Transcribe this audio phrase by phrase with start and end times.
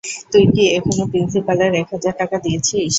[0.31, 2.89] তুই কি এখনো প্রিন্সিপালের এক হাজার টাকা দিয়েছিস?